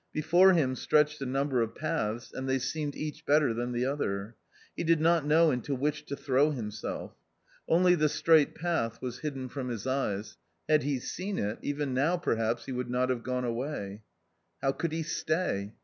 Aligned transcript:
Before 0.13 0.53
him 0.53 0.75
stretched 0.75 1.21
a 1.21 1.27
number 1.27 1.61
of 1.61 1.75
paths; 1.75 2.33
and 2.33 2.49
they 2.49 2.57
seemed 2.57 2.95
each 2.95 3.23
better 3.23 3.53
than 3.53 3.71
the 3.71 3.85
other. 3.85 4.35
He 4.75 4.83
did 4.83 4.99
not 4.99 5.27
know 5.27 5.51
into 5.51 5.75
which 5.75 6.07
to 6.07 6.15
throw 6.15 6.49
himself. 6.49 7.13
Only 7.67 7.93
the 7.93 8.09
straight 8.09 8.55
path 8.55 8.99
was 8.99 9.19
hidden 9.19 9.47
from 9.47 9.69
his 9.69 9.85
eyes; 9.85 10.37
had 10.67 10.81
he. 10.81 10.97
seen 10.99 11.37
it, 11.37 11.59
even 11.61 11.93
now 11.93 12.17
perhaps 12.17 12.65
he 12.65 12.71
would 12.71 12.89
not 12.89 13.11
have 13.11 13.21
gone 13.21 13.45
away. 13.45 14.01
How 14.59 14.71
could 14.71 14.91
he 14.91 15.03
stay? 15.03 15.75